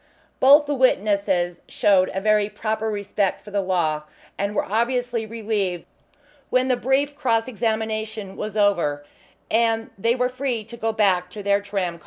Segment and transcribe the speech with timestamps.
[0.39, 5.85] Both the witnesses showed a very proper respect for the law, and were obviously relieved
[6.49, 9.05] when the brief cross examination was over
[9.51, 11.99] and they were free to go back to their tram car.